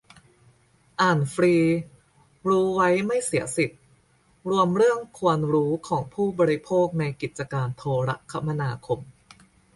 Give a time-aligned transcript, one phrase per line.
[1.01, 1.55] อ่านฟรี
[2.47, 3.77] รู้ไว้ไม่เสียสิทธิ
[4.49, 8.99] รวมเรื่องควรรู้ของผู้บริโภคในกิจการโทรคมนาคม